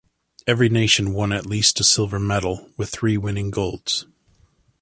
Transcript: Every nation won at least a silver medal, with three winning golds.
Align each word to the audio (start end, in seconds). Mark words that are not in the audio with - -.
Every 0.47 0.67
nation 0.67 1.13
won 1.13 1.31
at 1.31 1.45
least 1.45 1.79
a 1.79 1.83
silver 1.83 2.17
medal, 2.19 2.71
with 2.75 2.89
three 2.89 3.17
winning 3.19 3.51
golds. 3.51 4.07